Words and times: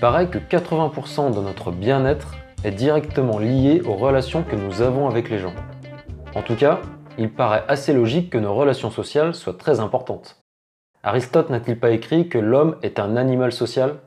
paraît 0.00 0.28
que 0.28 0.38
80% 0.38 1.34
de 1.34 1.40
notre 1.40 1.72
bien-être 1.72 2.36
est 2.62 2.70
directement 2.70 3.38
lié 3.38 3.82
aux 3.82 3.94
relations 3.94 4.44
que 4.44 4.54
nous 4.54 4.80
avons 4.80 5.08
avec 5.08 5.28
les 5.28 5.38
gens. 5.38 5.54
En 6.34 6.42
tout 6.42 6.54
cas, 6.54 6.80
il 7.18 7.32
paraît 7.32 7.64
assez 7.66 7.92
logique 7.92 8.30
que 8.30 8.38
nos 8.38 8.54
relations 8.54 8.90
sociales 8.90 9.34
soient 9.34 9.58
très 9.58 9.80
importantes. 9.80 10.40
Aristote 11.02 11.50
n'a-t-il 11.50 11.78
pas 11.78 11.90
écrit 11.90 12.28
que 12.28 12.38
l'homme 12.38 12.76
est 12.82 13.00
un 13.00 13.16
animal 13.16 13.52
social? 13.52 13.98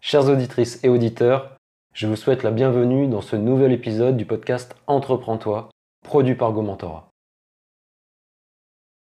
Chères 0.00 0.28
auditrices 0.28 0.82
et 0.82 0.88
auditeurs, 0.88 1.56
je 1.92 2.06
vous 2.06 2.16
souhaite 2.16 2.42
la 2.42 2.50
bienvenue 2.50 3.06
dans 3.06 3.20
ce 3.20 3.36
nouvel 3.36 3.72
épisode 3.72 4.16
du 4.16 4.26
podcast 4.26 4.74
Entreprends-toi, 4.88 5.68
produit 6.04 6.34
par 6.34 6.52
Gomentora. 6.52 7.10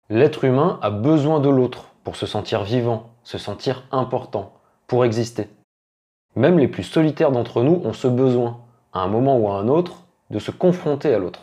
L'être 0.09 0.45
humain 0.45 0.79
a 0.83 0.91
besoin 0.91 1.41
de 1.41 1.49
l'autre 1.49 1.95
pour 2.03 2.17
se 2.17 2.27
sentir 2.27 2.65
vivant, 2.65 3.11
se 3.25 3.39
sentir 3.39 3.85
important, 3.93 4.55
pour 4.87 5.05
exister. 5.05 5.49
Même 6.35 6.59
les 6.59 6.69
plus 6.69 6.85
solitaires 6.85 7.33
d'entre 7.33 7.63
nous 7.63 7.81
ont 7.85 7.93
ce 7.93 8.09
besoin, 8.09 8.61
à 8.93 9.01
un 9.01 9.09
moment 9.09 9.39
ou 9.39 9.49
à 9.49 9.55
un 9.55 9.69
autre, 9.69 10.05
de 10.31 10.39
se 10.39 10.51
confronter 10.51 11.13
à 11.15 11.19
l'autre. 11.19 11.41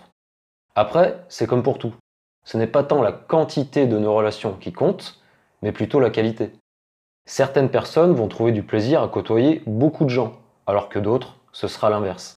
Après, 0.75 1.23
c'est 1.30 1.47
comme 1.47 1.63
pour 1.63 1.77
tout. 1.77 1.93
Ce 2.43 2.57
n'est 2.57 2.67
pas 2.67 2.84
tant 2.84 3.02
la 3.02 3.11
quantité 3.11 3.85
de 3.85 3.99
nos 3.99 4.16
relations 4.16 4.53
qui 4.53 4.73
compte, 4.73 5.20
mais 5.61 5.71
plutôt 5.71 5.99
la 5.99 6.09
qualité. 6.09 6.52
Certaines 7.25 7.70
personnes 7.70 8.13
vont 8.13 8.27
trouver 8.27 8.52
du 8.52 8.63
plaisir 8.63 9.03
à 9.03 9.07
côtoyer 9.07 9.61
beaucoup 9.67 10.05
de 10.05 10.09
gens, 10.09 10.39
alors 10.66 10.89
que 10.89 10.97
d'autres, 10.97 11.35
ce 11.52 11.67
sera 11.67 11.91
l'inverse. 11.91 12.35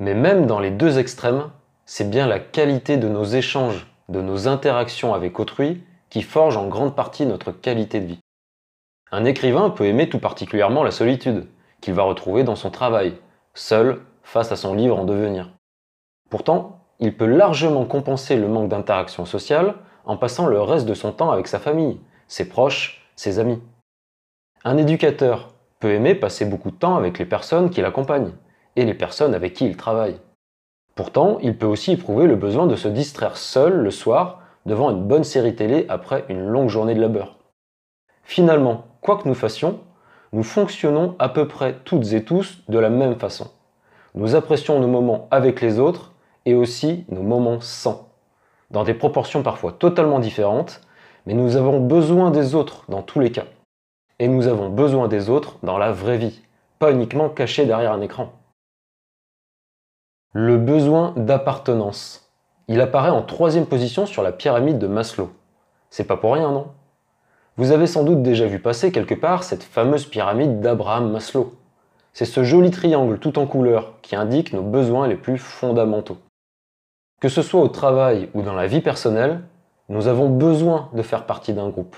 Mais 0.00 0.14
même 0.14 0.46
dans 0.46 0.58
les 0.58 0.72
deux 0.72 0.98
extrêmes, 0.98 1.50
c'est 1.86 2.10
bien 2.10 2.26
la 2.26 2.40
qualité 2.40 2.96
de 2.96 3.08
nos 3.08 3.24
échanges, 3.24 3.86
de 4.08 4.20
nos 4.20 4.48
interactions 4.48 5.14
avec 5.14 5.38
autrui, 5.38 5.82
qui 6.10 6.22
forge 6.22 6.56
en 6.56 6.66
grande 6.66 6.96
partie 6.96 7.26
notre 7.26 7.52
qualité 7.52 8.00
de 8.00 8.06
vie. 8.06 8.20
Un 9.12 9.24
écrivain 9.24 9.70
peut 9.70 9.84
aimer 9.84 10.08
tout 10.08 10.18
particulièrement 10.18 10.82
la 10.82 10.90
solitude, 10.90 11.46
qu'il 11.80 11.94
va 11.94 12.02
retrouver 12.02 12.44
dans 12.44 12.56
son 12.56 12.70
travail, 12.70 13.14
seul 13.54 14.00
face 14.22 14.52
à 14.52 14.56
son 14.56 14.74
livre 14.74 14.98
en 14.98 15.04
devenir. 15.04 15.50
Pourtant, 16.30 16.80
il 17.00 17.16
peut 17.16 17.26
largement 17.26 17.84
compenser 17.84 18.36
le 18.36 18.48
manque 18.48 18.68
d'interaction 18.68 19.24
sociale 19.24 19.76
en 20.04 20.16
passant 20.16 20.46
le 20.46 20.60
reste 20.60 20.86
de 20.86 20.94
son 20.94 21.12
temps 21.12 21.30
avec 21.30 21.46
sa 21.46 21.58
famille, 21.58 22.00
ses 22.26 22.48
proches, 22.48 23.08
ses 23.16 23.38
amis. 23.38 23.60
Un 24.64 24.76
éducateur 24.76 25.54
peut 25.80 25.92
aimer 25.92 26.14
passer 26.14 26.44
beaucoup 26.44 26.70
de 26.70 26.76
temps 26.76 26.96
avec 26.96 27.18
les 27.18 27.24
personnes 27.24 27.70
qui 27.70 27.80
l'accompagnent 27.80 28.32
et 28.76 28.84
les 28.84 28.94
personnes 28.94 29.34
avec 29.34 29.54
qui 29.54 29.66
il 29.66 29.76
travaille. 29.76 30.18
Pourtant, 30.94 31.38
il 31.40 31.56
peut 31.56 31.66
aussi 31.66 31.92
éprouver 31.92 32.26
le 32.26 32.34
besoin 32.34 32.66
de 32.66 32.74
se 32.74 32.88
distraire 32.88 33.36
seul 33.36 33.74
le 33.74 33.90
soir 33.90 34.42
devant 34.66 34.90
une 34.90 35.06
bonne 35.06 35.24
série 35.24 35.54
télé 35.54 35.86
après 35.88 36.24
une 36.28 36.46
longue 36.48 36.68
journée 36.68 36.94
de 36.94 37.00
labeur. 37.00 37.36
Finalement, 38.24 38.84
quoi 39.00 39.16
que 39.16 39.28
nous 39.28 39.34
fassions, 39.34 39.80
nous 40.32 40.42
fonctionnons 40.42 41.16
à 41.18 41.28
peu 41.28 41.48
près 41.48 41.76
toutes 41.84 42.12
et 42.12 42.24
tous 42.24 42.62
de 42.68 42.78
la 42.78 42.90
même 42.90 43.18
façon. 43.18 43.50
Nous 44.14 44.34
apprécions 44.34 44.80
nos 44.80 44.88
moments 44.88 45.28
avec 45.30 45.60
les 45.60 45.78
autres 45.78 46.12
et 46.44 46.54
aussi 46.54 47.04
nos 47.08 47.22
moments 47.22 47.60
sans, 47.60 48.08
dans 48.70 48.84
des 48.84 48.94
proportions 48.94 49.42
parfois 49.42 49.72
totalement 49.72 50.18
différentes, 50.18 50.80
mais 51.26 51.34
nous 51.34 51.56
avons 51.56 51.80
besoin 51.80 52.30
des 52.30 52.54
autres 52.54 52.84
dans 52.88 53.02
tous 53.02 53.20
les 53.20 53.32
cas. 53.32 53.44
Et 54.18 54.28
nous 54.28 54.46
avons 54.46 54.68
besoin 54.68 55.08
des 55.08 55.30
autres 55.30 55.56
dans 55.62 55.78
la 55.78 55.92
vraie 55.92 56.18
vie, 56.18 56.42
pas 56.78 56.90
uniquement 56.90 57.28
cachés 57.28 57.66
derrière 57.66 57.92
un 57.92 58.00
écran. 58.00 58.32
Le 60.32 60.58
besoin 60.58 61.14
d'appartenance. 61.16 62.30
Il 62.66 62.80
apparaît 62.80 63.10
en 63.10 63.22
troisième 63.22 63.66
position 63.66 64.04
sur 64.04 64.22
la 64.22 64.32
pyramide 64.32 64.78
de 64.78 64.86
Maslow. 64.86 65.30
C'est 65.90 66.04
pas 66.04 66.16
pour 66.16 66.34
rien, 66.34 66.50
non? 66.50 66.68
Vous 67.58 67.72
avez 67.72 67.88
sans 67.88 68.04
doute 68.04 68.22
déjà 68.22 68.46
vu 68.46 68.60
passer 68.60 68.92
quelque 68.92 69.16
part 69.16 69.42
cette 69.42 69.64
fameuse 69.64 70.06
pyramide 70.06 70.60
d'Abraham 70.60 71.10
Maslow. 71.10 71.54
C'est 72.12 72.24
ce 72.24 72.44
joli 72.44 72.70
triangle 72.70 73.18
tout 73.18 73.36
en 73.36 73.46
couleur 73.46 73.94
qui 74.00 74.14
indique 74.14 74.52
nos 74.52 74.62
besoins 74.62 75.08
les 75.08 75.16
plus 75.16 75.38
fondamentaux. 75.38 76.18
Que 77.20 77.28
ce 77.28 77.42
soit 77.42 77.60
au 77.60 77.66
travail 77.66 78.30
ou 78.32 78.42
dans 78.42 78.54
la 78.54 78.68
vie 78.68 78.80
personnelle, 78.80 79.40
nous 79.88 80.06
avons 80.06 80.28
besoin 80.28 80.88
de 80.92 81.02
faire 81.02 81.26
partie 81.26 81.52
d'un 81.52 81.68
groupe. 81.68 81.96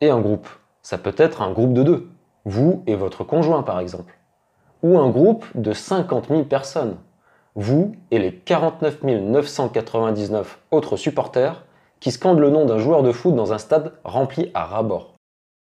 Et 0.00 0.10
un 0.10 0.20
groupe, 0.20 0.48
ça 0.82 0.98
peut 0.98 1.14
être 1.16 1.40
un 1.40 1.52
groupe 1.52 1.72
de 1.72 1.84
deux, 1.84 2.08
vous 2.44 2.82
et 2.88 2.96
votre 2.96 3.22
conjoint 3.22 3.62
par 3.62 3.78
exemple. 3.78 4.18
Ou 4.82 4.98
un 4.98 5.08
groupe 5.08 5.46
de 5.54 5.72
50 5.72 6.28
000 6.28 6.44
personnes, 6.44 6.96
vous 7.54 7.92
et 8.10 8.18
les 8.18 8.34
49 8.34 9.04
999 9.04 10.58
autres 10.72 10.96
supporters 10.96 11.64
qui 12.00 12.10
scande 12.10 12.38
le 12.38 12.50
nom 12.50 12.64
d'un 12.64 12.78
joueur 12.78 13.02
de 13.02 13.12
foot 13.12 13.34
dans 13.34 13.52
un 13.52 13.58
stade 13.58 13.92
rempli 14.04 14.50
à 14.54 14.64
ras-bord. 14.64 15.14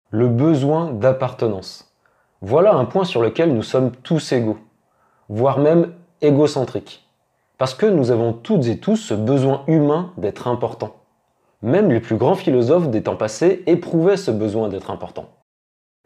Le 0.09 0.27
besoin 0.27 0.91
d'appartenance. 0.91 1.93
Voilà 2.41 2.73
un 2.75 2.85
point 2.85 3.03
sur 3.03 3.21
lequel 3.21 3.53
nous 3.53 3.63
sommes 3.63 3.91
tous 3.91 4.31
égaux, 4.31 4.57
voire 5.29 5.59
même 5.59 5.93
égocentriques. 6.21 7.07
Parce 7.57 7.73
que 7.73 7.85
nous 7.85 8.11
avons 8.11 8.33
toutes 8.33 8.65
et 8.67 8.79
tous 8.79 8.97
ce 8.97 9.13
besoin 9.13 9.63
humain 9.67 10.11
d'être 10.17 10.47
important. 10.47 10.95
Même 11.61 11.91
les 11.91 11.99
plus 11.99 12.17
grands 12.17 12.35
philosophes 12.35 12.89
des 12.89 13.03
temps 13.03 13.15
passés 13.15 13.63
éprouvaient 13.67 14.17
ce 14.17 14.31
besoin 14.31 14.69
d'être 14.69 14.91
important. 14.91 15.29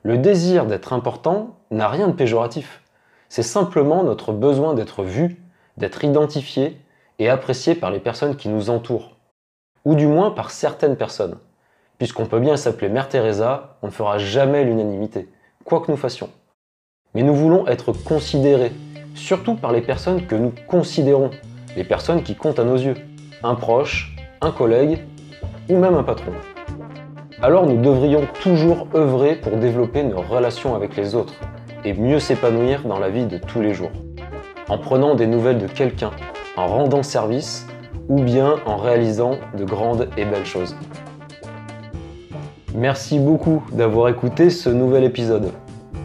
Le 0.04 0.18
désir 0.18 0.66
d'être 0.66 0.94
important 0.94 1.58
n'a 1.72 1.88
rien 1.88 2.08
de 2.08 2.14
péjoratif. 2.14 2.84
C'est 3.30 3.44
simplement 3.44 4.04
notre 4.04 4.32
besoin 4.32 4.74
d'être 4.74 5.04
vu, 5.04 5.42
d'être 5.78 6.04
identifié 6.04 6.80
et 7.20 7.30
apprécié 7.30 7.76
par 7.76 7.92
les 7.92 8.00
personnes 8.00 8.36
qui 8.36 8.50
nous 8.50 8.70
entourent 8.70 9.17
ou 9.88 9.96
du 9.96 10.06
moins 10.06 10.32
par 10.32 10.52
certaines 10.52 10.98
personnes. 10.98 11.38
Puisqu'on 11.98 12.26
peut 12.26 12.42
bien 12.42 12.58
s'appeler 12.58 12.90
Mère 12.90 13.08
Teresa, 13.08 13.78
on 13.82 13.88
ne 13.88 13.92
fera 13.92 14.18
jamais 14.18 14.66
l'unanimité, 14.66 15.30
quoi 15.64 15.80
que 15.80 15.90
nous 15.90 15.98
fassions. 15.98 16.30
Mais 17.16 17.24
nous 17.24 17.34
voulons 17.34 17.66
être 17.68 17.94
considérés, 17.94 18.74
surtout 19.16 19.56
par 19.56 19.72
les 19.72 19.80
personnes 19.80 20.28
que 20.28 20.36
nous 20.36 20.52
considérons, 20.68 21.30
les 21.78 21.86
personnes 21.86 22.22
qui 22.22 22.36
comptent 22.36 22.60
à 22.60 22.66
nos 22.66 22.76
yeux, 22.76 22.96
un 23.44 23.56
proche, 23.56 24.14
un 24.42 24.52
collègue 24.52 25.06
ou 25.70 25.78
même 25.78 25.96
un 25.96 26.04
patron. 26.04 26.34
Alors 27.42 27.66
nous 27.66 27.82
devrions 27.82 28.28
toujours 28.44 28.90
œuvrer 28.94 29.36
pour 29.36 29.56
développer 29.56 30.04
nos 30.04 30.22
relations 30.22 30.76
avec 30.76 30.98
les 30.98 31.16
autres 31.16 31.36
et 31.86 31.94
mieux 31.94 32.20
s'épanouir 32.20 32.84
dans 32.84 33.00
la 33.00 33.10
vie 33.10 33.26
de 33.26 33.38
tous 33.38 33.62
les 33.62 33.74
jours. 33.74 33.94
En 34.68 34.80
prenant 34.80 35.16
des 35.16 35.28
nouvelles 35.28 35.60
de 35.60 35.68
quelqu'un, 35.68 36.12
en 36.58 36.68
rendant 36.68 37.04
service 37.04 37.66
ou 38.10 38.22
bien 38.22 38.56
en 38.66 38.78
réalisant 38.78 39.38
de 39.58 39.66
grandes 39.66 40.10
et 40.18 40.26
belles 40.26 40.46
choses. 40.46 40.76
Merci 42.76 43.20
beaucoup 43.20 43.64
d'avoir 43.72 44.10
écouté 44.10 44.50
ce 44.50 44.70
nouvel 44.70 45.04
épisode. 45.04 45.52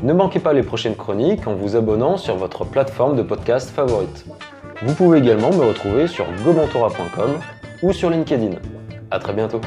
Ne 0.03 0.13
manquez 0.13 0.41
pas 0.41 0.53
les 0.53 0.63
prochaines 0.63 0.97
chroniques 0.97 1.47
en 1.47 1.55
vous 1.55 1.77
abonnant 1.77 2.17
sur 2.17 2.37
votre 2.37 2.65
plateforme 2.65 3.17
de 3.17 3.23
podcast 3.23 3.71
favorite. 3.71 4.25
Vous 4.83 4.95
pouvez 4.95 5.19
également 5.19 5.51
me 5.51 5.65
retrouver 5.65 6.07
sur 6.09 6.27
gomentora.com 6.45 7.33
ou 7.83 7.93
sur 7.93 8.11
LinkedIn. 8.11 8.57
A 9.11 9.19
très 9.19 9.33
bientôt. 9.33 9.61